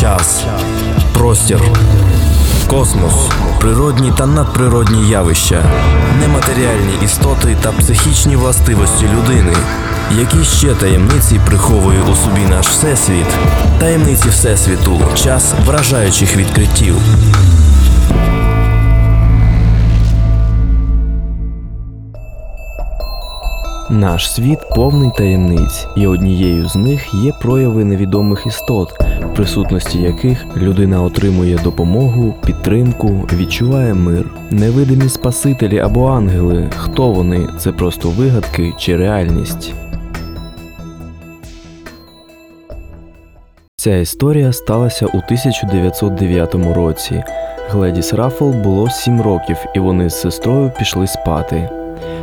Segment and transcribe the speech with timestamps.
[0.00, 0.44] час,
[1.12, 1.60] простір,
[2.70, 3.12] космос,
[3.60, 5.64] природні та надприродні явища,
[6.20, 9.52] нематеріальні істоти та психічні властивості людини.
[10.18, 13.26] Які ще таємниці приховує у собі наш всесвіт?
[13.80, 16.96] Таємниці Всесвіту, час вражаючих відкриттів.
[23.90, 30.56] Наш світ повний таємниць, і однією з них є прояви невідомих істот, в присутності яких
[30.56, 34.30] людина отримує допомогу, підтримку, відчуває мир.
[34.50, 36.70] Невидимі спасителі або ангели.
[36.76, 37.48] Хто вони?
[37.58, 39.74] Це просто вигадки чи реальність?
[43.76, 47.22] Ця історія сталася у 1909 році.
[47.70, 51.70] Гледіс Раффл було 7 років, і вони з сестрою пішли спати.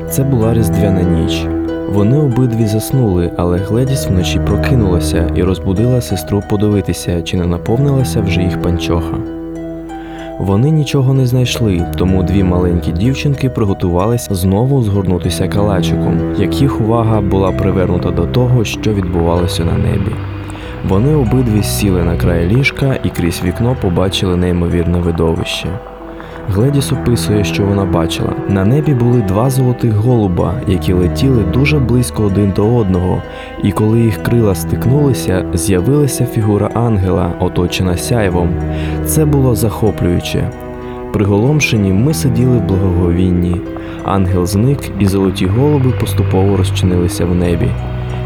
[0.09, 1.54] Це була різдвяна ніч.
[1.89, 8.41] Вони обидві заснули, але Гледіс вночі прокинулася і розбудила сестру подивитися, чи не наповнилася вже
[8.41, 9.17] їх панчоха.
[10.39, 17.21] Вони нічого не знайшли, тому дві маленькі дівчинки приготувалися знову згорнутися калачиком, як їх увага
[17.21, 20.11] була привернута до того, що відбувалося на небі.
[20.89, 25.67] Вони обидві сіли на край ліжка і крізь вікно побачили неймовірне видовище.
[26.49, 28.33] Гледіс описує, що вона бачила.
[28.49, 33.21] На небі були два золотих голуба, які летіли дуже близько один до одного,
[33.63, 38.49] і коли їх крила стикнулися, з'явилася фігура ангела, оточена сяйвом.
[39.05, 40.49] Це було захоплююче.
[41.13, 43.61] Приголомшені ми сиділи в благоговінні.
[44.03, 47.69] Ангел зник, і золоті голуби поступово розчинилися в небі.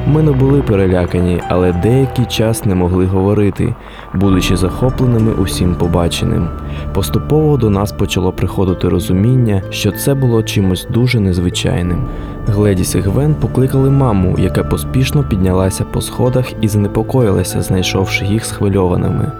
[0.07, 3.75] Ми не були перелякані, але деякий час не могли говорити,
[4.13, 6.47] будучи захопленими усім побаченим.
[6.93, 12.07] Поступово до нас почало приходити розуміння, що це було чимось дуже незвичайним.
[12.47, 19.31] Гледіс і Гвен покликали маму, яка поспішно піднялася по сходах і занепокоїлася, знайшовши їх схвильованими.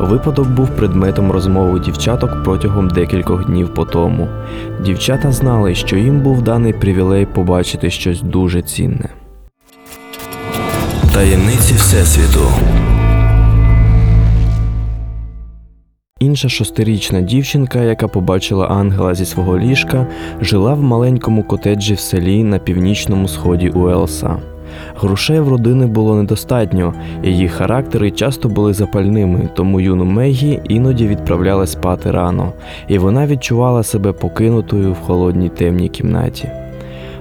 [0.00, 4.28] Випадок був предметом розмови дівчаток протягом декількох днів по тому.
[4.84, 9.23] Дівчата знали, що їм був даний привілей побачити щось дуже цінне.
[11.14, 12.40] Таємниці Всесвіту.
[16.20, 20.06] Інша шостирічна дівчинка, яка побачила ангела зі свого ліжка,
[20.40, 24.36] жила в маленькому котеджі в селі на північному сході Уелса.
[25.00, 31.66] Грошей в родини було недостатньо, її характери часто були запальними, тому юну Мегі іноді відправляли
[31.66, 32.52] спати рано,
[32.88, 36.63] і вона відчувала себе покинутою в холодній темній кімнаті.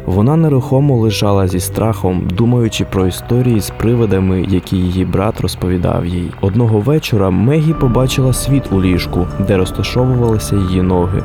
[0.05, 6.31] Вона нерухомо лежала зі страхом, думаючи про історії з привидами, які її брат розповідав їй.
[6.41, 11.21] Одного вечора Мегі побачила світ у ліжку, де розташовувалися її ноги.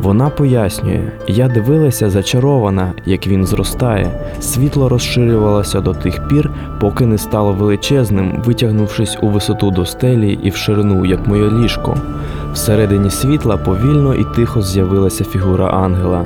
[0.00, 4.20] Вона пояснює: я дивилася зачарована, як він зростає.
[4.40, 6.50] Світло розширювалося до тих пір,
[6.80, 11.96] поки не стало величезним, витягнувшись у висоту до стелі і в ширину, як моє ліжко.
[12.52, 16.24] Всередині світла повільно і тихо з'явилася фігура ангела.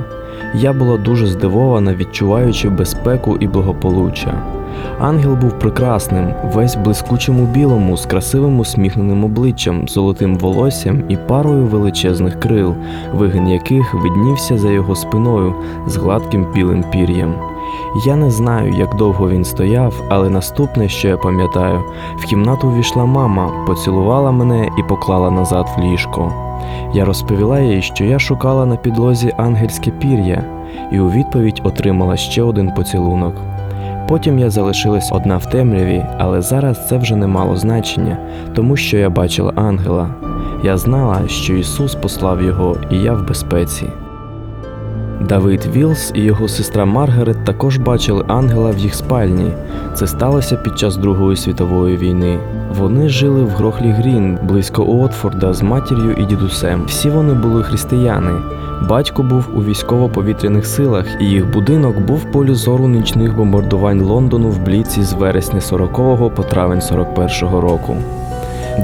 [0.53, 4.33] Я була дуже здивована, відчуваючи безпеку і благополуччя.
[4.99, 12.39] Ангел був прекрасним, весь блискучому білому, з красивим усміхненим обличчям, золотим волоссям і парою величезних
[12.39, 12.75] крил,
[13.13, 15.55] вигин яких виднівся за його спиною
[15.87, 17.33] з гладким білим пір'ям.
[18.05, 21.83] Я не знаю, як довго він стояв, але наступне, що я пам'ятаю,
[22.17, 26.48] в кімнату ввійшла мама, поцілувала мене і поклала назад в ліжко.
[26.93, 30.43] Я розповіла їй, що я шукала на підлозі ангельське пір'я,
[30.91, 33.35] і у відповідь отримала ще один поцілунок.
[34.07, 38.17] Потім я залишилась одна в темряві, але зараз це вже не мало значення,
[38.55, 40.09] тому що я бачила ангела.
[40.63, 43.85] Я знала, що Ісус послав його, і я в безпеці.
[45.19, 49.51] Давид Вілс і його сестра Маргарет також бачили ангела в їх спальні.
[49.93, 52.39] Це сталося під час Другої світової війни.
[52.77, 56.83] Вони жили в Грохлі Грін близько Уотфорда з матір'ю і дідусем.
[56.85, 58.31] Всі вони були християни.
[58.89, 64.49] Батько був у військово-повітряних силах, і їх будинок був в полі зору нічних бомбардувань Лондону
[64.49, 67.97] в бліці з вересня 40-го по травень 41-го року.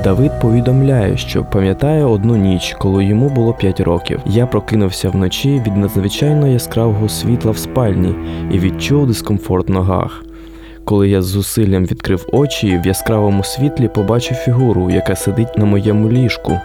[0.03, 4.19] Давид повідомляє, що пам'ятає одну ніч, коли йому було 5 років.
[4.25, 8.15] Я прокинувся вночі від надзвичайно яскравого світла в спальні
[8.51, 10.25] і відчув дискомфорт в ногах.
[10.85, 16.09] Коли я з зусиллям відкрив очі, в яскравому світлі побачив фігуру, яка сидить на моєму
[16.09, 16.59] ліжку,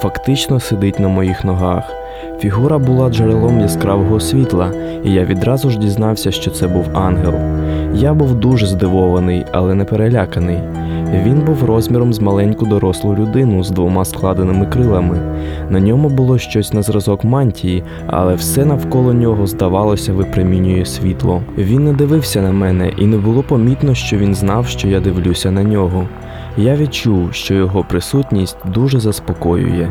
[0.00, 1.92] фактично сидить на моїх ногах.
[2.40, 4.70] Фігура була джерелом яскравого світла,
[5.04, 7.34] і я відразу ж дізнався, що це був ангел.
[7.94, 10.58] Я був дуже здивований, але не переляканий.
[11.22, 15.18] Він був розміром з маленьку дорослу людину з двома складеними крилами.
[15.70, 21.42] На ньому було щось на зразок мантії, але все навколо нього, здавалося, випромінює світло.
[21.58, 25.50] Він не дивився на мене, і не було помітно, що він знав, що я дивлюся
[25.50, 26.08] на нього.
[26.56, 29.88] Я відчув, що його присутність дуже заспокоює.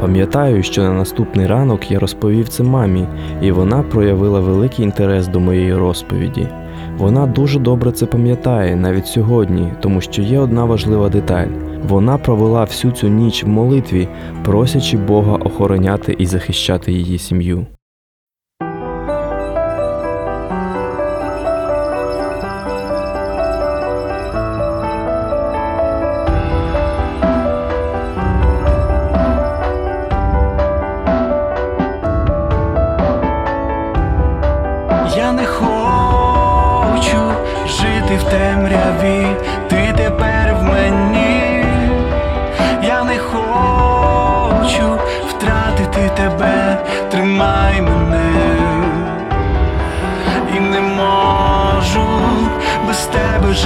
[0.00, 3.06] Пам'ятаю, що на наступний ранок я розповів це мамі,
[3.42, 6.48] і вона проявила великий інтерес до моєї розповіді.
[6.98, 11.48] Вона дуже добре це пам'ятає навіть сьогодні, тому що є одна важлива деталь.
[11.88, 14.08] Вона провела всю цю ніч в молитві,
[14.44, 17.66] просячи Бога охороняти і захищати її сім'ю.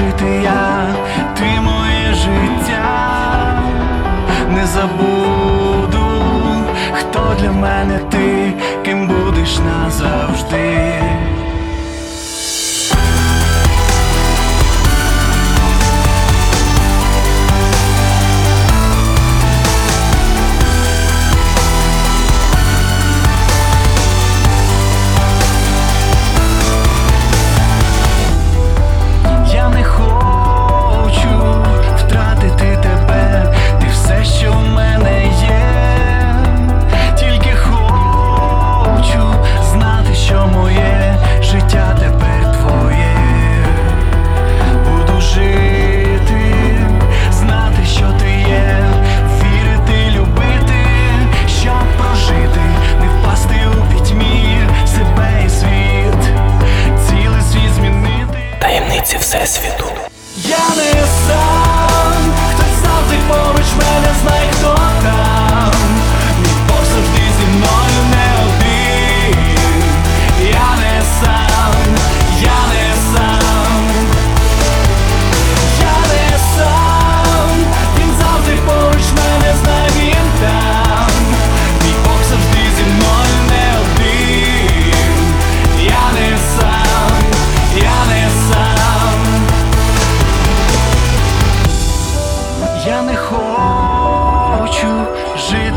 [0.08, 0.94] Жити я,
[1.36, 3.62] ти моє життя,
[4.54, 6.22] не забуду,
[6.92, 8.52] хто для мене ти,
[8.84, 11.17] ким будеш назавжди.
[60.44, 65.77] Я не сам, хтось завжди поруч мене знай, хто там.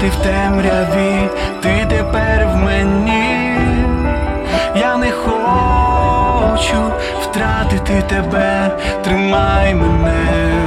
[0.01, 1.29] Жити в темряві,
[1.61, 3.57] ти тепер в мені.
[4.75, 10.63] Я не хочу втратити тебе, тримай мене.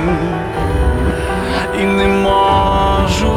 [1.81, 3.35] І не можу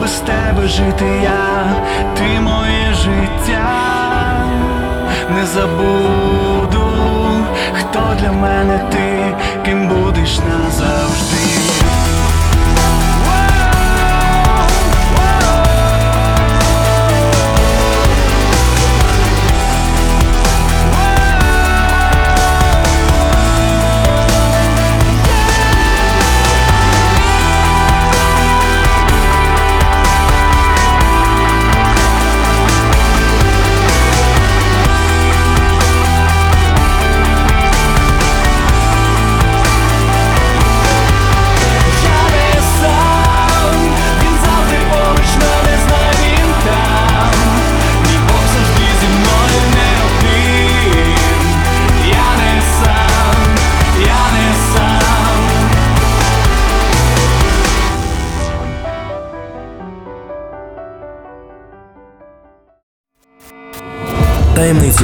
[0.00, 1.64] без тебе жити я,
[2.16, 4.44] ти моє життя,
[5.34, 6.88] не забуду,
[7.72, 11.41] хто для мене ти, ким будеш назавжди.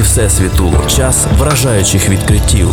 [0.09, 0.73] Всесвіту.
[0.87, 2.67] Час вражаючих відкриттів.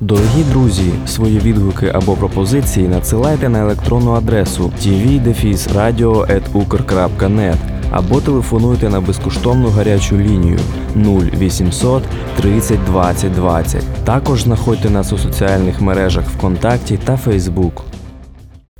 [0.00, 7.56] Дорогі друзі, свої відгуки або пропозиції надсилайте на електронну адресу tv-radio.ukr.net
[7.90, 10.58] або телефонуйте на безкоштовну гарячу лінію
[10.96, 12.02] 0800
[12.36, 13.84] 30 20 20.
[14.04, 17.84] Також знаходьте нас у соціальних мережах ВКонтакті та Фейсбук.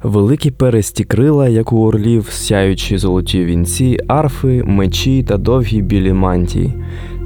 [0.03, 6.75] Великі пересті крила, як у орлів, сяючі золоті вінці, арфи, мечі та довгі білі мантії.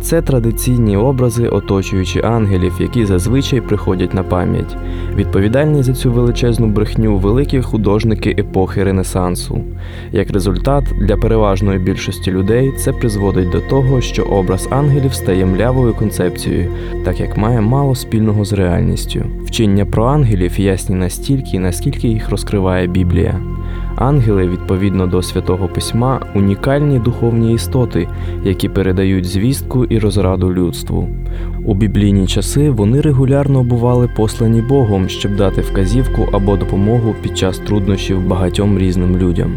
[0.02, 4.76] Це традиційні образи, оточуючи ангелів, які зазвичай приходять на пам'ять.
[5.14, 9.60] Відповідальні за цю величезну брехню великі художники епохи Ренесансу.
[10.12, 15.94] Як результат, для переважної більшості людей це призводить до того, що образ ангелів стає млявою
[15.94, 16.72] концепцією,
[17.04, 19.20] так як має мало спільного з реальністю.
[19.44, 23.40] Вчення про ангелів ясні настільки, наскільки їх розкриває Біблія.
[23.96, 28.08] Ангели, відповідно до святого письма, унікальні духовні істоти,
[28.44, 31.08] які передають звістку і розраду людству.
[31.64, 37.58] У біблійні часи вони регулярно бували послані Богом, щоб дати вказівку або допомогу під час
[37.58, 39.56] труднощів багатьом різним людям.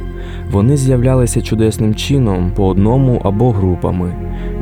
[0.51, 4.13] Вони з'являлися чудесним чином по одному або групами.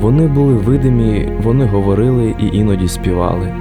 [0.02, 3.54] Вони були видимі, вони говорили і іноді співали.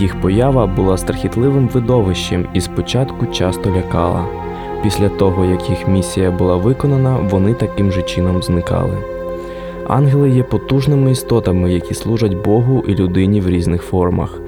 [0.00, 4.43] Їх поява була страхітливим видовищем і спочатку часто лякала.
[4.84, 8.96] Після того, як їх місія була виконана, вони таким же чином зникали.
[9.88, 14.40] Ангели є потужними істотами, які служать Богу і людині в різних формах.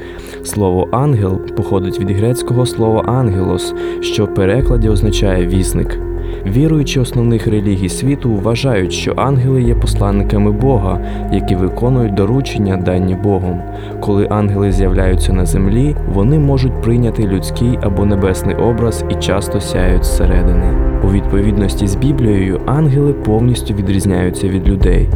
[0.45, 5.99] Слово ангел походить від грецького слова ангелос, що в перекладі означає вісник.
[6.47, 11.01] Віруючі основних релігій світу вважають, що ангели є посланниками Бога,
[11.33, 13.63] які виконують доручення дані Богом.
[14.01, 20.05] Коли ангели з'являються на землі, вони можуть прийняти людський або небесний образ і часто сяють
[20.05, 20.87] зсередини.
[21.05, 25.09] У відповідності з Біблією ангели повністю відрізняються від людей.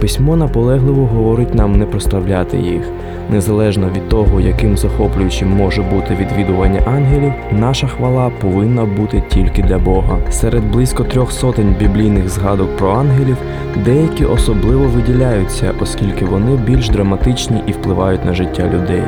[0.00, 2.82] Письмо наполегливо говорить нам не прославляти їх.
[3.30, 9.78] Незалежно від того, яким захоплюючим може бути відвідування ангелів, наша хвала повинна бути тільки для
[9.78, 10.18] Бога.
[10.30, 13.36] Серед близько трьох сотень біблійних згадок про ангелів
[13.84, 19.02] деякі особливо виділяються, оскільки вони більш драматичні і впливають на життя людей.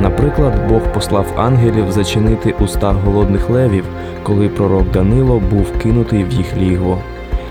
[0.00, 3.84] Наприклад, Бог послав ангелів зачинити уста голодних левів,
[4.22, 6.98] коли пророк Данило був кинутий в їх лігво.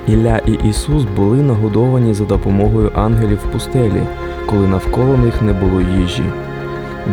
[0.07, 4.01] Ілля і Ісус були нагодовані за допомогою ангелів в пустелі,
[4.45, 6.23] коли навколо них не було їжі.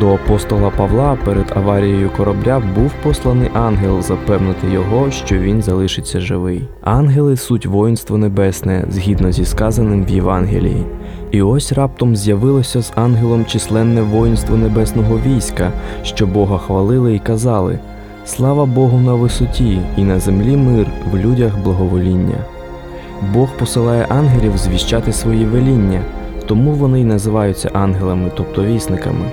[0.01, 6.69] До апостола Павла перед аварією корабля був посланий ангел запевнити його, що він залишиться живий.
[6.83, 10.85] Ангели суть воїнство небесне, згідно зі сказаним в Євангелії.
[11.31, 15.73] І ось раптом з'явилося з ангелом численне воїнство небесного війська,
[16.03, 17.79] що Бога хвалили і казали:
[18.25, 22.45] Слава Богу на висоті, і на землі мир, в людях благовоління.
[23.35, 26.01] Бог посилає ангелів звіщати свої веління,
[26.47, 29.31] тому вони й називаються ангелами, тобто вісниками.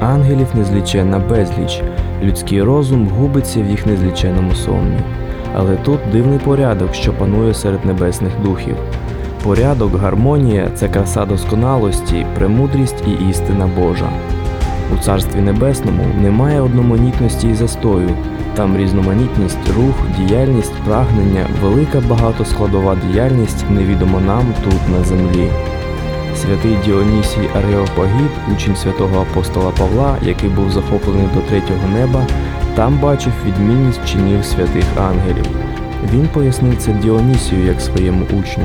[0.00, 1.82] Ангелів незліченна безліч,
[2.22, 4.98] людський розум губиться в їх незліченному сомні.
[5.56, 8.76] Але тут дивний порядок, що панує серед небесних духів.
[9.42, 14.08] Порядок, гармонія це краса досконалості, премудрість і істина Божа.
[14.94, 18.10] У Царстві Небесному немає одноманітності і застою.
[18.54, 25.50] Там різноманітність, рух, діяльність, прагнення, велика багатоскладова діяльність невідома нам тут на землі.
[26.46, 32.26] Святий Діонісій Ареопагіт, учень святого апостола Павла, який був захоплений до третього неба,
[32.74, 35.46] там бачив відмінність чинів святих ангелів.
[36.14, 38.64] Він пояснив це Діонісію як своєму учню.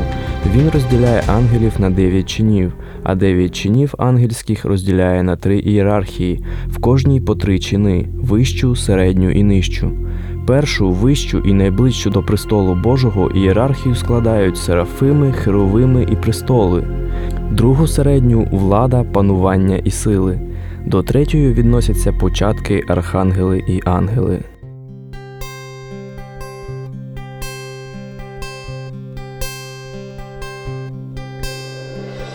[0.55, 6.79] Він розділяє ангелів на дев'ять чинів, а дев'ять чинів ангельських розділяє на три ієрархії, в
[6.79, 9.91] кожній по три чини вищу, середню і нижчу.
[10.47, 16.83] Першу, вищу і найближчу до престолу Божого ієрархію складають серафими, херовими і престоли.
[17.51, 20.39] Другу середню влада, панування і сили.
[20.85, 24.39] До третьої відносяться початки, архангели і ангели.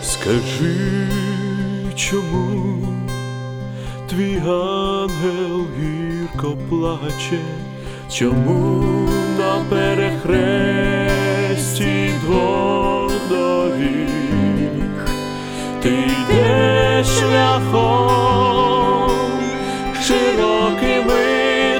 [0.01, 0.75] Скажи,
[1.95, 2.87] чому
[4.09, 7.39] твій ангел гірко плаче,
[8.11, 8.83] чому
[9.37, 10.09] на перехресті
[12.25, 14.44] двох доріг
[15.85, 19.11] ти йдеш шляхом
[20.07, 21.25] широкими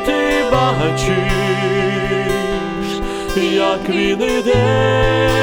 [0.06, 1.16] ти бачиш,
[3.54, 5.35] як він іде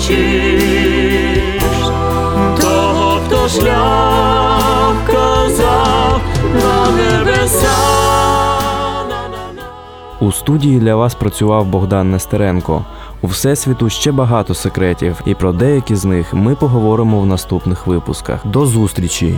[0.00, 1.90] побачиш
[2.60, 6.20] того, хто шлях казав
[6.54, 7.76] на небеса.
[10.20, 12.84] У студії для вас працював Богдан Нестеренко.
[13.22, 18.46] У всесвіту ще багато секретів, і про деякі з них ми поговоримо в наступних випусках.
[18.46, 19.34] До зустрічі!